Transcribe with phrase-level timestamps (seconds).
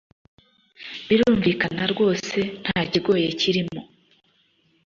[1.07, 3.79] birumvikana ryose ntakigoye kirimo